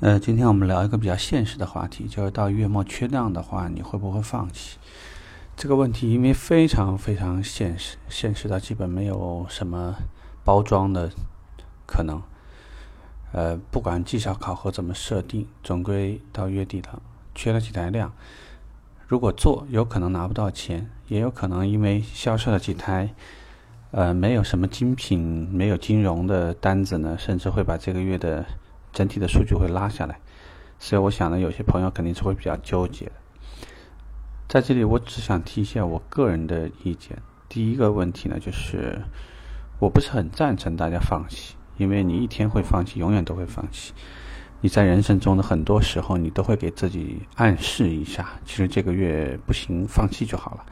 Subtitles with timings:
[0.00, 4.76] 呃，今天我们聊一个比较现实的话题，就是到月末缺量的话，你会不会放弃？
[5.56, 9.94] 这个问题因为非常非常现实，现实到基本没有什么
[10.42, 11.10] 包装的
[11.86, 12.20] 可能。
[13.30, 17.00] 呃，不管绩效考核怎么设定，总归到月底了，
[17.32, 18.12] 缺了几台量，
[19.06, 23.14] 如果做，有可能拿不到钱，也有可能因为销售了几台，
[23.92, 28.44] 呃，没有什么精品、没有金融的单子呢，甚至会把这个月的。
[28.94, 30.20] 整体的数据会拉下来，
[30.78, 33.12] 所以我想呢，有些朋友肯定是会比较纠结的。
[34.46, 37.20] 在这里，我只想提一下我个人的意见。
[37.48, 39.02] 第一个问题呢，就是
[39.80, 43.92] 我不是很赞成大家放弃，因为你一天会放弃，永远都会放弃。
[44.60, 50.64] 你在人生中的很多时候，你都会给自己暗示一下，其实这个月不行，放弃就好了；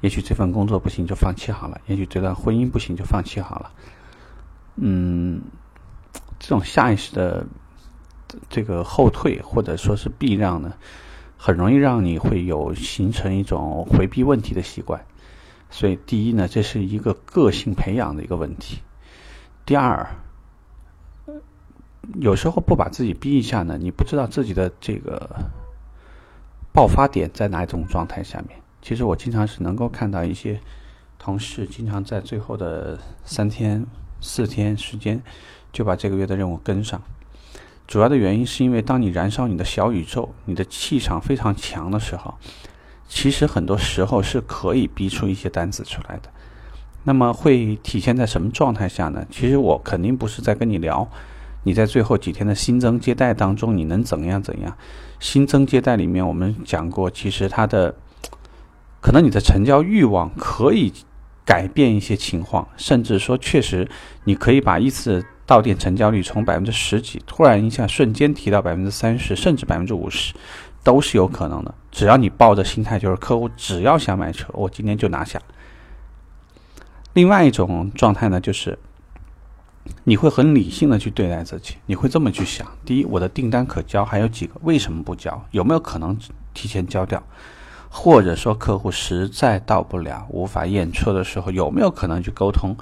[0.00, 3.70] 也许这份工作不行，就放弃好了；也许这段婚姻不行，就放弃好了。
[4.76, 5.42] 嗯，
[6.38, 7.46] 这种下意识的。
[8.48, 10.74] 这个后退或者说是避让呢，
[11.36, 15.04] 很容易让你会有形成一种回避问题的习惯。
[15.68, 18.78] 所以，第一呢，这是一个个性培养的一个问题。
[19.64, 20.06] 第二，
[22.20, 25.28] 有时候不把自己逼一下呢，你不知道自己的这个
[26.72, 28.56] 爆发点在哪一种状态下面。
[28.80, 30.60] 其实我经常是能够看到一些
[31.18, 33.84] 同事经常在最后的三天、
[34.20, 35.20] 四天时间
[35.72, 37.02] 就把这个月的任务跟上。
[37.86, 42.34] 主要的原因是因为，当你燃烧你的小宇宙，你的气场非常强的时候，
[43.06, 46.28] 其实很多时候是可以逼出一些单子出来的。
[47.04, 49.24] 那么会体现在什么状态下呢？
[49.30, 51.08] 其实我肯定不是在跟你聊，
[51.62, 54.76] 你在最后几天的新增接待当中，你能怎样怎样？
[55.20, 57.94] 新增接待里面我们讲过，其实它的
[59.00, 60.92] 可能你的成交欲望可以
[61.44, 63.88] 改变一些情况，甚至说确实
[64.24, 65.24] 你可以把一次。
[65.46, 70.34] 到店成交率从百分之十几突然一下瞬间提到百分之三十，甚至百分之五十，
[70.82, 71.72] 都是有可能的。
[71.92, 75.40] 只要你抱着心态，就是客户只要想买车，我今天就拿下。
[77.14, 78.78] 另外一种状态呢，就是
[80.04, 84.54] 你会很理性的去对待自己，你会这么去想：第一，我的订单可交还有几个？
[84.62, 85.42] 为什么不交？
[85.52, 86.18] 有没有可能
[86.52, 87.22] 提前交掉？
[87.88, 92.76] 或者说客户实在到不了、无法验车的时候，有没有可能去沟通？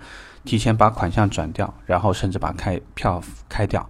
[0.44, 3.88] 提前把款项转掉，然后甚至把开票开掉，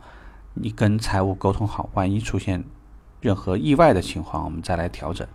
[0.55, 2.63] 你跟财务沟通好，万一出现
[3.21, 5.27] 任何意外的情况，我们再来调整。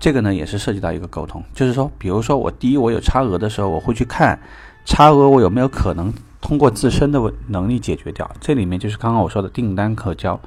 [0.00, 4.40] 这个呢也是涉及到一个沟通，就是说，比如说我第一我有差额的时候，我会去看
[4.84, 10.40] 差额我有没有可能通过自身的能力解决掉，这里面就是刚刚我说的订单可交。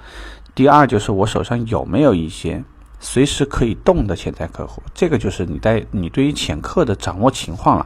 [0.56, 2.64] 第二就是我手上有没有一些
[3.04, 7.86] 随时可以动的潜在客户，这个就是你在你对于潜客的掌握情况了。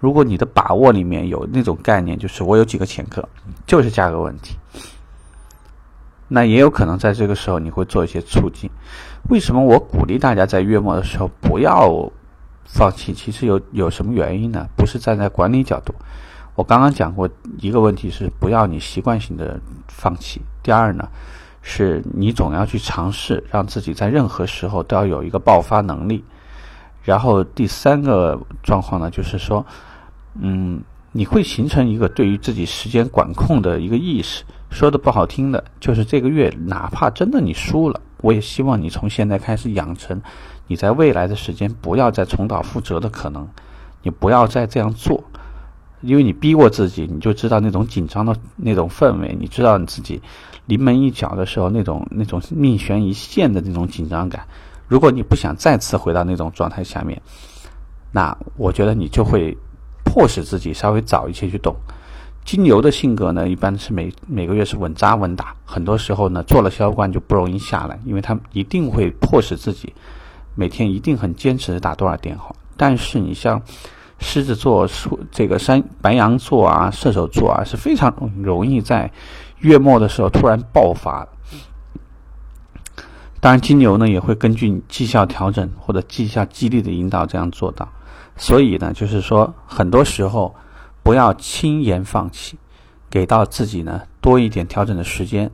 [0.00, 3.26] 如果你的把握里面有那种概念，就是我有几个潜客，
[3.66, 4.54] 就是价格问题，
[6.28, 8.70] 那也有可能在这个时候你会做一些促进。
[9.30, 12.12] 为什么我鼓励大家在月末的时候不要
[12.66, 13.14] 放弃？
[13.14, 14.68] 其实有有什么原因呢？
[14.76, 15.94] 不是站在管理角度，
[16.54, 17.26] 我刚刚讲过
[17.58, 20.42] 一个问题是不要你习惯性的放弃。
[20.62, 21.08] 第二呢，
[21.64, 26.22] 是你总要去尝试，让自己在任何时候都要有一个爆发能力。
[27.02, 29.66] 然后第三个状况呢，就是说。
[30.36, 30.82] 嗯，
[31.12, 34.42] 你会形成一个对于自己时间管控的一个意识。
[34.68, 40.20] 说的不好听的，就是这个月哪怕真的你输了，我也希望你从现在开始养成，
[40.66, 43.48] 你在未来的时间不要再重蹈覆辙的可能，
[44.02, 45.22] 你不要再这样做，
[46.04, 50.20] 因为你逼过自己，你就知道那种紧张的那种氛围，你知道你自己
[50.66, 54.46] 临门一脚的时候那种那种命悬一线的那种紧张感。
[54.88, 57.20] 如果你不想再次回到那种状态下面，
[58.12, 59.56] 那我觉得你就会。
[60.06, 61.74] 迫使自己稍微早一些去动。
[62.44, 69.92] 金牛的性格呢，一般是每每个月是稳扎稳打，很多时候呢做了销冠就不容易下来，因为他一定会迫使自己
[70.54, 72.54] 每天一定很坚持打多少电话。
[72.76, 73.60] 但是你像
[74.18, 74.88] 狮子座、
[75.30, 79.10] 这个山白羊座啊、射手座啊，是非常容易在
[79.58, 81.26] 月末的时候突然爆发。
[83.40, 87.86] 当然，金牛呢也会根据绩效调整或者绩效激励的引导这样做到。
[88.36, 90.54] 所以呢，就是说，很多时候
[91.02, 92.58] 不要轻言放弃，
[93.10, 95.50] 给到自己呢多一点调整的时间。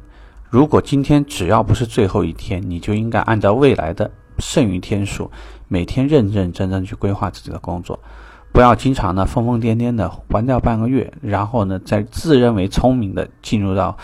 [0.49, 5.31] 如果今天只要不是最后一天，你就应该按照未来的剩余天数，
[5.67, 7.99] 每天认认真真去规划自己的工作，
[8.53, 13.97] 不要经常呢疯疯癫癫的玩掉半个月，然后呢再自认为聪明的进入到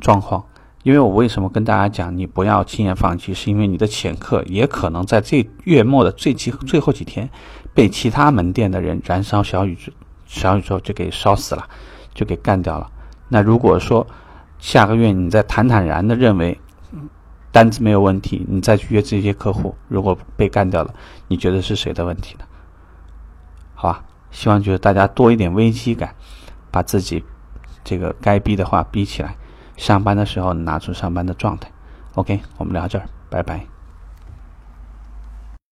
[0.00, 0.44] 状况。
[0.82, 7.28] 因为我为什么跟大家讲你不要轻言放弃，是因为你的潜客也可能在这月末的最几最后几天。
[7.72, 9.92] 被其他门店的人燃烧小宇宙，
[10.26, 11.68] 小宇宙就给烧死了，
[12.12, 12.90] 就给干掉了。
[13.28, 14.04] 那如果说
[14.58, 16.58] 下个月你再坦坦然的认为
[17.52, 20.92] 单子没有问题，你再去约这些客户，如果被干掉了，
[21.28, 22.44] 你觉得是谁的问题呢？
[24.30, 26.14] 希望就是大家多一点危机感，
[26.70, 27.24] 把自己
[27.82, 29.36] 这个该逼的话逼起来，
[29.76, 31.70] 上班的时候拿出上班的状态。
[32.14, 33.79] OK，我们聊这儿，拜拜。